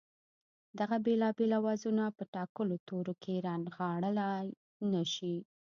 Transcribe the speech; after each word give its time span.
دغه 0.79 0.95
بېلابېل 1.05 1.51
آوازونه 1.59 2.03
په 2.17 2.23
ټاکلو 2.35 2.75
تورو 2.87 3.13
کې 3.23 3.43
رانغاړلای 3.47 4.47
نه 4.91 5.03
شي 5.13 5.35